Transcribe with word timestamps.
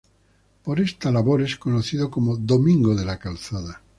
Por 0.63 0.79
esta 0.79 1.11
labor 1.11 1.43
es 1.43 1.57
conocido 1.57 2.09
como 2.09 2.35
"Domingo 2.35 2.95
de 2.95 3.05
la 3.05 3.19
calzada". 3.19 3.83